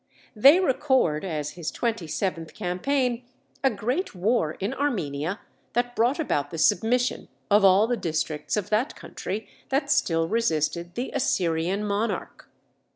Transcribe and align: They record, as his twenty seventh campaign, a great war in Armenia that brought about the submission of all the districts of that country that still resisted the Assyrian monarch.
They 0.35 0.59
record, 0.59 1.23
as 1.23 1.51
his 1.51 1.69
twenty 1.69 2.07
seventh 2.07 2.55
campaign, 2.55 3.23
a 3.63 3.69
great 3.69 4.15
war 4.15 4.53
in 4.53 4.73
Armenia 4.73 5.39
that 5.73 5.95
brought 5.95 6.17
about 6.19 6.49
the 6.49 6.57
submission 6.57 7.27
of 7.51 7.63
all 7.63 7.85
the 7.85 7.97
districts 7.97 8.57
of 8.57 8.71
that 8.71 8.95
country 8.95 9.47
that 9.69 9.91
still 9.91 10.27
resisted 10.27 10.95
the 10.95 11.11
Assyrian 11.13 11.83
monarch. 11.85 12.49